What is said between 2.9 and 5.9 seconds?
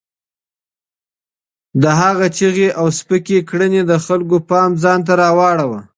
سپکې کړنې د خلکو پام ځان ته رااړاوه.